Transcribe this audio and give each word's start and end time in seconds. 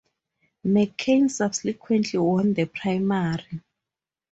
McCain 0.65 1.29
subsequently 1.29 2.17
won 2.17 2.55
the 2.55 2.65
primary. 2.65 3.61